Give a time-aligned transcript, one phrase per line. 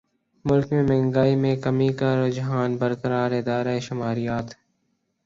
[0.45, 4.47] ملک میں مہنگائی میں کمی کا رجحان برقرار ادارہ شماریات